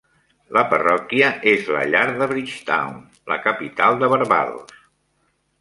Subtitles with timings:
[0.55, 2.97] La parròquia és la llar de Bridgetown,
[3.33, 4.83] la capital de Barbados.